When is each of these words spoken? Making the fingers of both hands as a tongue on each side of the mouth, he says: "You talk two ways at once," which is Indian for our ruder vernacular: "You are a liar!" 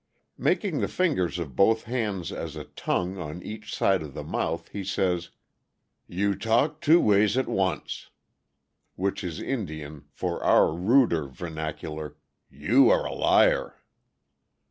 Making 0.39 0.79
the 0.79 0.87
fingers 0.87 1.37
of 1.37 1.55
both 1.55 1.83
hands 1.83 2.31
as 2.31 2.55
a 2.55 2.63
tongue 2.63 3.19
on 3.19 3.43
each 3.43 3.71
side 3.75 4.01
of 4.01 4.15
the 4.15 4.23
mouth, 4.23 4.67
he 4.69 4.83
says: 4.83 5.29
"You 6.07 6.33
talk 6.33 6.81
two 6.81 6.99
ways 6.99 7.37
at 7.37 7.47
once," 7.47 8.09
which 8.95 9.23
is 9.23 9.39
Indian 9.39 10.05
for 10.09 10.43
our 10.43 10.73
ruder 10.73 11.27
vernacular: 11.27 12.17
"You 12.49 12.89
are 12.89 13.05
a 13.05 13.13
liar!" 13.13 13.75